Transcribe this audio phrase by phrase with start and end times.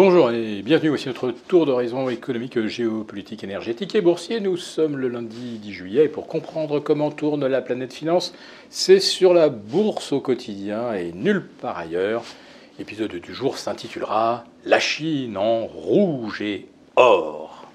[0.00, 4.38] Bonjour et bienvenue, voici notre tour d'horizon économique, géopolitique, énergétique et boursier.
[4.38, 8.32] Nous sommes le lundi 10 juillet et pour comprendre comment tourne la planète finance,
[8.70, 12.22] c'est sur la bourse au quotidien et nulle part ailleurs.
[12.78, 17.66] L'épisode du jour s'intitulera La Chine en rouge et or.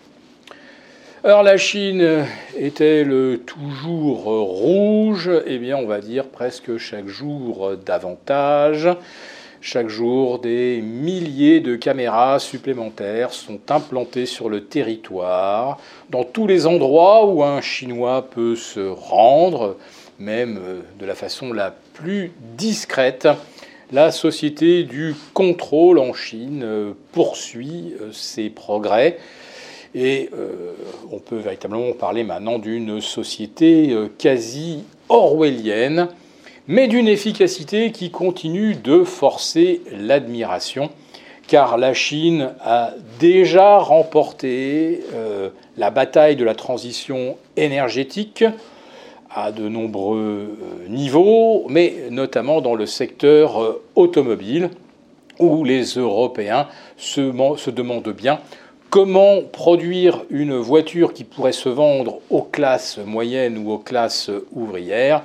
[1.26, 2.26] Alors la Chine
[2.58, 5.30] est-elle toujours rouge?
[5.46, 8.88] Eh bien on va dire presque chaque jour davantage.
[9.66, 16.67] Chaque jour, des milliers de caméras supplémentaires sont implantées sur le territoire, dans tous les
[16.67, 19.77] endroits où un Chinois peut se rendre,
[20.20, 23.30] même euh, de la façon la plus discrète.
[23.94, 29.17] La société du contrôle en Chine euh, poursuit euh, ses progrès.
[29.95, 30.31] Et
[31.11, 36.08] on peut véritablement parler maintenant d'une société quasi orwellienne
[36.67, 40.89] mais d'une efficacité qui continue de forcer l'admiration,
[41.48, 48.45] car la Chine a déjà remporté euh, la bataille de la transition énergétique
[49.30, 54.69] à de nombreux euh, niveaux, mais notamment dans le secteur euh, automobile,
[55.39, 58.39] où les Européens se, se demandent bien
[58.91, 65.23] comment produire une voiture qui pourrait se vendre aux classes moyennes ou aux classes ouvrières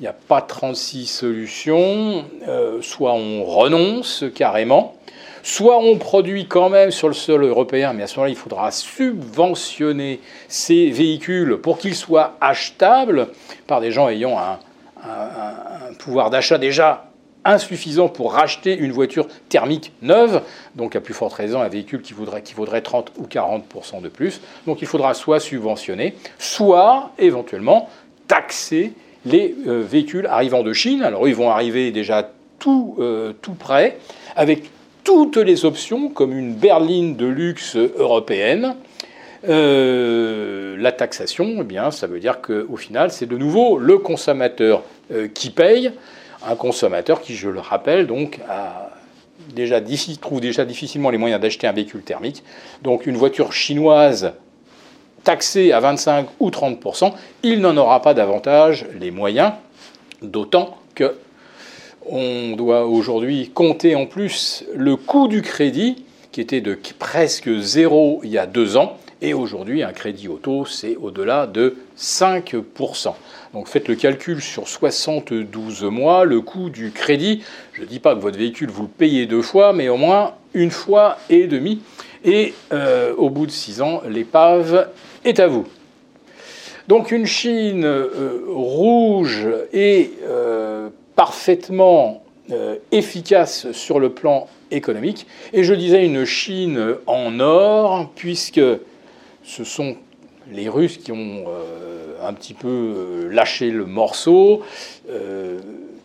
[0.00, 2.24] il n'y a pas 36 solutions.
[2.48, 4.94] Euh, soit on renonce carrément,
[5.42, 8.70] soit on produit quand même sur le sol européen, mais à ce moment-là, il faudra
[8.70, 13.28] subventionner ces véhicules pour qu'ils soient achetables
[13.66, 14.58] par des gens ayant un,
[15.98, 17.06] pouvoir d'achat déjà
[17.44, 20.42] insuffisant pour racheter une voiture thermique neuve,
[20.76, 24.08] donc à plus forte raison un véhicule qui vaudrait, qui vaudrait 30 ou 40% de
[24.08, 24.40] plus.
[24.66, 27.88] Donc il faudra soit subventionner, soit éventuellement
[28.28, 28.92] taxer
[29.24, 31.02] les euh, véhicules arrivant de Chine.
[31.02, 33.98] Alors ils vont arriver déjà tout, euh, tout près,
[34.36, 34.70] avec
[35.04, 38.74] toutes les options, comme une berline de luxe européenne.
[39.48, 44.82] Euh, la taxation, eh bien, ça veut dire qu'au final, c'est de nouveau le consommateur
[45.34, 45.90] qui paye,
[46.46, 48.38] un consommateur qui, je le rappelle, donc,
[49.54, 49.80] déjà,
[50.20, 52.44] trouve déjà difficilement les moyens d'acheter un véhicule thermique.
[52.82, 54.34] Donc une voiture chinoise
[55.24, 59.52] taxé à 25 ou 30% il n'en aura pas davantage les moyens,
[60.22, 61.16] d'autant que
[62.06, 68.20] on doit aujourd'hui compter en plus le coût du crédit qui était de presque zéro
[68.24, 68.98] il y a deux ans.
[69.22, 73.12] Et aujourd'hui, un crédit auto, c'est au-delà de 5%.
[73.52, 77.42] Donc faites le calcul sur 72 mois, le coût du crédit.
[77.74, 80.34] Je ne dis pas que votre véhicule, vous le payez deux fois, mais au moins
[80.54, 81.82] une fois et demie.
[82.24, 84.88] Et euh, au bout de six ans, l'épave
[85.24, 85.66] est à vous.
[86.88, 92.22] Donc une Chine euh, rouge et euh, parfaitement
[92.90, 95.28] efficace sur le plan économique.
[95.52, 98.60] Et je disais une Chine en or, puisque
[99.44, 99.94] ce sont
[100.50, 101.44] les Russes qui ont
[102.20, 104.62] un petit peu lâché le morceau,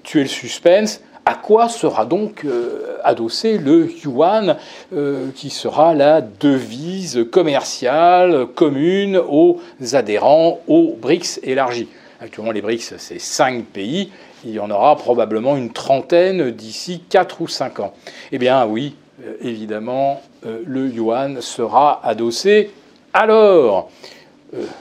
[0.04, 1.02] tué le suspense.
[1.28, 4.58] À quoi sera donc euh, adossé le yuan,
[4.94, 9.60] euh, qui sera la devise commerciale commune aux
[9.94, 11.88] adhérents aux BRICS élargis?
[12.22, 14.12] Actuellement, les BRICS, c'est cinq pays.
[14.46, 17.96] Il y en aura probablement une trentaine d'ici quatre ou cinq ans.
[18.32, 22.70] Eh bien, oui, euh, évidemment, le yuan sera adossé.
[23.14, 23.90] Alors,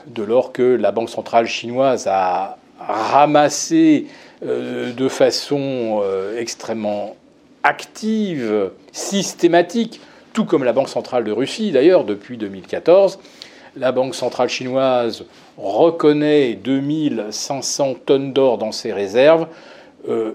[0.07, 4.09] de lors que la Banque centrale chinoise a ramassé
[4.43, 7.17] de façon euh, extrêmement
[7.63, 10.01] active, systématique,
[10.33, 13.19] tout comme la Banque centrale de Russie d'ailleurs depuis 2014.
[13.77, 15.25] La Banque centrale chinoise
[15.57, 19.47] reconnaît 2500 tonnes d'or dans ses réserves.
[20.09, 20.33] Euh,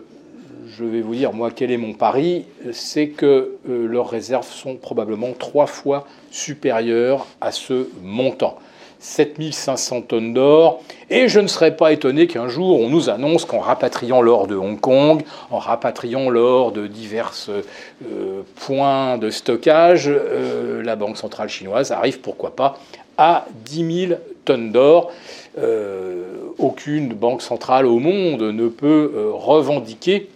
[0.67, 5.33] je vais vous dire, moi, quel est mon pari C'est que leurs réserves sont probablement
[5.37, 8.59] trois fois supérieures à ce montant.
[8.99, 10.81] 7500 tonnes d'or.
[11.09, 14.55] Et je ne serais pas étonné qu'un jour on nous annonce qu'en rapatriant l'or de
[14.55, 21.49] Hong Kong, en rapatriant l'or de divers euh, points de stockage, euh, la Banque centrale
[21.49, 22.77] chinoise arrive, pourquoi pas,
[23.17, 25.11] à 10 000 tonnes d'or.
[25.57, 26.23] Euh,
[26.57, 30.29] aucune banque centrale au monde ne peut revendiquer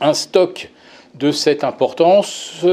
[0.00, 0.70] un stock
[1.14, 2.64] de cette importance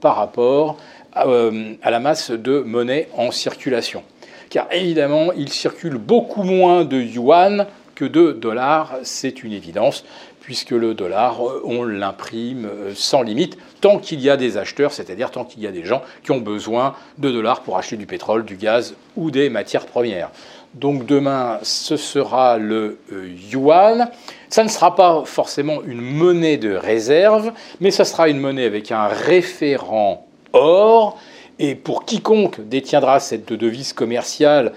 [0.00, 0.76] par rapport
[1.12, 4.02] à la masse de monnaie en circulation
[4.50, 10.04] car évidemment, il circule beaucoup moins de yuan que de dollars, c'est une évidence,
[10.40, 14.92] puisque le dollar, euh, on l'imprime euh, sans limite, tant qu'il y a des acheteurs,
[14.92, 18.06] c'est-à-dire tant qu'il y a des gens qui ont besoin de dollars pour acheter du
[18.06, 20.30] pétrole, du gaz ou des matières premières.
[20.74, 24.10] Donc demain, ce sera le euh, yuan.
[24.48, 28.92] Ça ne sera pas forcément une monnaie de réserve, mais ça sera une monnaie avec
[28.92, 31.18] un référent or.
[31.58, 34.72] Et pour quiconque détiendra cette devise commerciale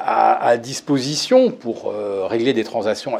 [0.00, 3.18] à, disposition pour euh, régler des transactions,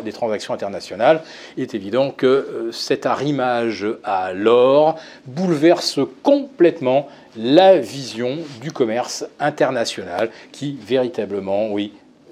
[0.51, 1.23] internationales,
[1.57, 4.97] il est évident que euh, cet arrimage à l'or
[5.27, 11.71] bouleverse complètement la vision du commerce international qui véritablement,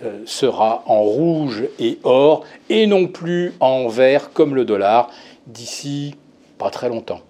[0.05, 5.11] euh, sera en rouge et or et non plus en vert comme le dollar
[5.46, 6.14] d'ici
[6.58, 7.20] pas très longtemps.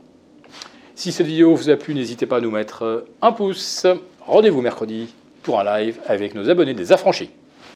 [0.98, 3.86] Si cette vidéo vous a plu, n'hésitez pas à nous mettre un pouce.
[4.20, 5.12] Rendez-vous mercredi
[5.42, 7.28] pour un live avec nos abonnés des affranchis.